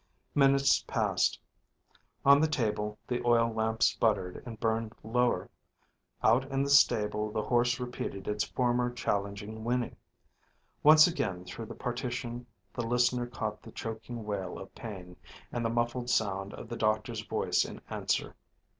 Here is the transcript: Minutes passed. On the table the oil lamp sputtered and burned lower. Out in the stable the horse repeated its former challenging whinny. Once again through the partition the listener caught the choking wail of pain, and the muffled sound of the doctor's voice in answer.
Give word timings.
Minutes 0.33 0.83
passed. 0.87 1.39
On 2.25 2.41
the 2.41 2.47
table 2.47 2.97
the 3.05 3.23
oil 3.23 3.53
lamp 3.53 3.83
sputtered 3.83 4.41
and 4.47 4.59
burned 4.59 4.95
lower. 5.03 5.47
Out 6.23 6.49
in 6.49 6.63
the 6.63 6.71
stable 6.71 7.31
the 7.31 7.43
horse 7.43 7.79
repeated 7.79 8.27
its 8.27 8.43
former 8.43 8.91
challenging 8.91 9.63
whinny. 9.63 9.95
Once 10.81 11.05
again 11.05 11.45
through 11.45 11.67
the 11.67 11.75
partition 11.75 12.47
the 12.73 12.81
listener 12.81 13.27
caught 13.27 13.61
the 13.61 13.71
choking 13.71 14.23
wail 14.25 14.57
of 14.57 14.73
pain, 14.73 15.17
and 15.51 15.63
the 15.63 15.69
muffled 15.69 16.09
sound 16.09 16.51
of 16.55 16.67
the 16.67 16.77
doctor's 16.77 17.21
voice 17.23 17.63
in 17.63 17.79
answer. 17.91 18.35